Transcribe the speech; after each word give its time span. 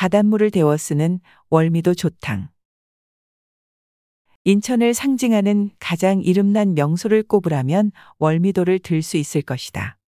바닷물을 0.00 0.50
데워 0.50 0.78
쓰는 0.78 1.20
월미도 1.50 1.92
조탕. 1.92 2.48
인천을 4.44 4.94
상징하는 4.94 5.72
가장 5.78 6.22
이름난 6.22 6.72
명소를 6.72 7.22
꼽으라면 7.22 7.92
월미도를 8.16 8.78
들 8.78 9.02
수 9.02 9.18
있을 9.18 9.42
것이다. 9.42 9.98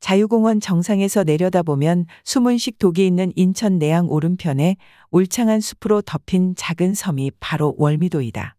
자유공원 0.00 0.60
정상에서 0.60 1.22
내려다보면 1.24 2.06
수문식 2.24 2.78
독이 2.78 3.06
있는 3.06 3.30
인천 3.36 3.78
내양 3.78 4.08
오른편에 4.08 4.76
울창한 5.10 5.60
숲으로 5.60 6.00
덮인 6.00 6.54
작은 6.56 6.94
섬이 6.94 7.32
바로 7.40 7.74
월미도이다. 7.76 8.56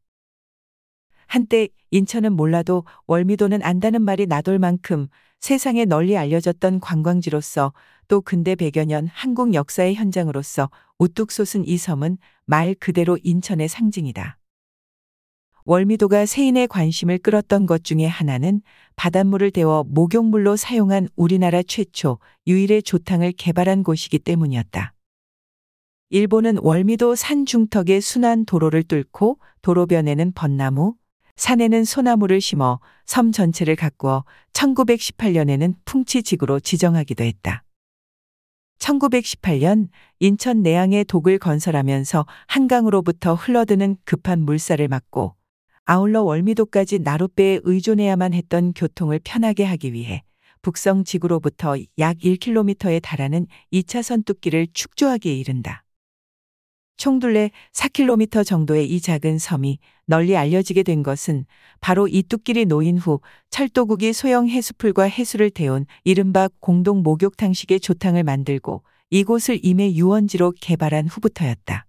한때 1.26 1.70
인천은 1.90 2.34
몰라도 2.34 2.86
월미도는 3.08 3.64
안다는 3.64 4.04
말이 4.04 4.28
나돌 4.28 4.60
만큼 4.60 5.08
세상에 5.40 5.86
널리 5.86 6.18
알려졌던 6.18 6.82
관광지로서 6.82 7.74
또 8.08 8.22
근대 8.22 8.56
100여 8.56 8.86
년 8.86 9.08
한국 9.08 9.54
역사의 9.54 9.96
현장으로서 9.96 10.70
우뚝 10.98 11.32
솟은 11.32 11.66
이 11.66 11.78
섬은 11.78 12.18
말 12.46 12.76
그대로 12.76 13.18
인천의 13.24 13.70
상징이다. 13.70 14.38
월미도가 15.64 16.26
세인의 16.26 16.68
관심을 16.68 17.20
끌었던 17.20 17.68
것 17.68 17.84
중에 17.84 18.06
하나는 18.06 18.62
바닷물을 18.96 19.52
데워 19.52 19.84
목욕물로 19.88 20.56
사용한 20.56 21.10
우리나라 21.16 21.62
최초 21.62 22.18
유일의 22.48 22.84
조탕을 22.84 23.34
개발한 23.34 23.84
곳이기 23.84 24.20
때문이었다. 24.20 24.94
일본은 26.10 26.58
월미도 26.62 27.14
산 27.14 27.46
중턱에 27.46 28.00
순환 28.00 28.46
도로를 28.46 28.82
뚫고 28.82 29.38
도로변에는 29.62 30.32
벚나무, 30.34 30.96
산에는 31.40 31.86
소나무를 31.86 32.42
심어 32.42 32.82
섬 33.06 33.32
전체를 33.32 33.78
가꾸어 33.78 34.26
1918년에는 34.52 35.74
풍치지구로 35.86 36.60
지정하기도 36.60 37.24
했다. 37.24 37.64
1918년 38.80 39.88
인천 40.20 40.62
내양에 40.62 41.06
독을 41.06 41.40
건설하면서 41.40 42.26
한강으로부터 42.48 43.36
흘러드는 43.36 43.96
급한 44.04 44.42
물살을 44.42 44.90
막고 44.90 45.36
아울러 45.86 46.24
월미도까지 46.24 47.00
나룻배에 47.00 47.62
의존해야만 47.64 48.34
했던 48.34 48.74
교통을 48.74 49.22
편하게 49.24 49.64
하기 49.64 49.94
위해 49.94 50.24
북성 50.62 51.06
지구로부터 51.06 51.78
약 52.00 52.18
1km에 52.18 53.02
달하는 53.02 53.48
2차선 53.72 54.26
뚝기를 54.26 54.68
축조하기에 54.74 55.34
이른다. 55.36 55.86
총둘레 57.00 57.52
4km 57.72 58.46
정도의 58.46 58.86
이 58.86 59.00
작은 59.00 59.40
섬이 59.40 59.80
널리 60.06 60.36
알려지게 60.36 60.84
된 60.84 61.02
것은 61.02 61.46
바로 61.80 62.10
이 62.10 62.24
뚝길이 62.24 62.66
놓인 62.66 62.98
후 62.98 63.22
철도국이 63.50 64.12
소형 64.12 64.50
해수풀과 64.50 65.04
해수를 65.04 65.50
태운 65.50 65.86
이른바 66.04 66.50
공동 66.60 67.02
목욕탕식의 67.02 67.80
조탕을 67.80 68.24
만들고 68.24 68.84
이곳을 69.12 69.62
임의 69.64 69.96
유원지로 69.96 70.54
개발한 70.60 71.08
후부터였다. 71.08 71.86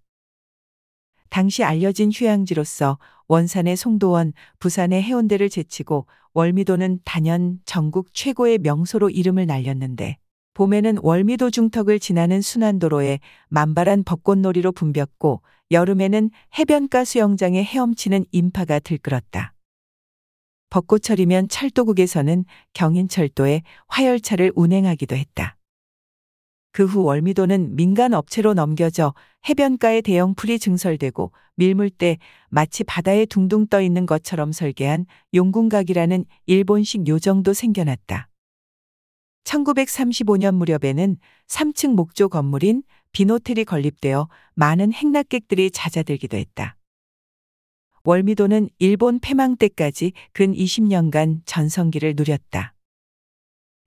당시 1.28 1.64
알려진 1.64 2.12
휴양지로서 2.12 2.98
원산의 3.26 3.76
송도원, 3.76 4.32
부산의 4.60 5.02
해운대를 5.02 5.48
제치고 5.48 6.06
월미도는 6.34 7.00
단연 7.04 7.58
전국 7.64 8.14
최고의 8.14 8.58
명소로 8.58 9.10
이름을 9.10 9.46
날렸는데 9.46 10.18
봄에는 10.54 10.98
월미도 11.02 11.50
중턱을 11.50 11.98
지나는 11.98 12.40
순환도로에 12.40 13.20
만발한 13.48 14.04
벚꽃놀이로 14.04 14.72
붐볐고 14.72 15.42
여름에는 15.70 16.30
해변가 16.58 17.04
수영장에 17.04 17.62
헤엄치는 17.62 18.24
인파가 18.32 18.78
들끓었다. 18.80 19.54
벚꽃철이면 20.70 21.48
철도국에서는 21.48 22.44
경인철도에 22.74 23.62
화열차를 23.88 24.52
운행하기도 24.54 25.16
했다. 25.16 25.56
그 26.72 26.84
후 26.84 27.02
월미도는 27.02 27.74
민간 27.74 28.14
업체로 28.14 28.54
넘겨져 28.54 29.12
해변가에 29.48 30.02
대형 30.02 30.34
풀이 30.34 30.58
증설되고 30.58 31.32
밀물 31.56 31.90
때 31.90 32.18
마치 32.48 32.84
바다에 32.84 33.26
둥둥 33.26 33.66
떠 33.66 33.82
있는 33.82 34.06
것처럼 34.06 34.52
설계한 34.52 35.06
용궁각이라는 35.34 36.24
일본식 36.46 37.08
요정도 37.08 37.52
생겨났다. 37.52 38.29
1935년 39.44 40.54
무렵에는 40.54 41.16
3층 41.48 41.94
목조 41.94 42.28
건물인 42.28 42.82
빈호텔이 43.12 43.64
건립되어 43.64 44.28
많은 44.54 44.92
행락객들이 44.92 45.70
잦아들기도 45.70 46.36
했다. 46.36 46.76
월미도는 48.04 48.70
일본 48.78 49.20
패망 49.20 49.56
때까지 49.56 50.12
근 50.32 50.52
20년간 50.52 51.40
전성기를 51.44 52.14
누렸다. 52.16 52.74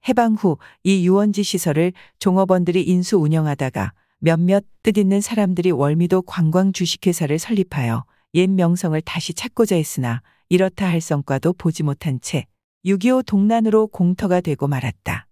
해방 0.07 0.35
후 0.35 0.57
이 0.83 1.07
유원지 1.07 1.43
시설을 1.43 1.93
종업원들이 2.19 2.83
인수 2.83 3.17
운영하다가 3.17 3.93
몇몇 4.19 4.65
뜻있는 4.83 5.21
사람들이 5.21 5.71
월미도 5.71 6.23
관광 6.23 6.73
주식회사를 6.73 7.39
설립하여 7.39 8.05
옛 8.35 8.49
명성을 8.49 8.99
다시 9.01 9.33
찾고자 9.33 9.75
했으나 9.75 10.21
이렇다 10.49 10.87
할 10.87 11.01
성과도 11.01 11.53
보지 11.53 11.83
못한 11.83 12.19
채 12.21 12.45
6.25 12.85 13.25
동란으로 13.25 13.87
공터가 13.87 14.41
되고 14.41 14.67
말았다. 14.67 15.27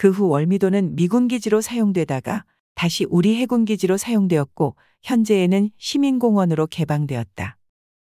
그 0.00 0.10
후 0.10 0.28
월미도는 0.28 0.96
미군 0.96 1.28
기지로 1.28 1.60
사용되다가 1.60 2.46
다시 2.74 3.04
우리 3.10 3.36
해군 3.36 3.66
기지로 3.66 3.98
사용되었고 3.98 4.74
현재에는 5.02 5.68
시민공원으로 5.76 6.68
개방되었다. 6.68 7.58